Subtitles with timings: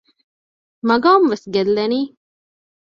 [0.87, 2.01] މަގާމް ވެސް ގެއްލެނީ؟